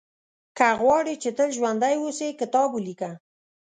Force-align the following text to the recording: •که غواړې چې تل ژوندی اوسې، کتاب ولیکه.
•که 0.57 0.67
غواړې 0.81 1.13
چې 1.21 1.29
تل 1.37 1.49
ژوندی 1.57 1.95
اوسې، 2.01 2.29
کتاب 2.39 2.69
ولیکه. 2.73 3.11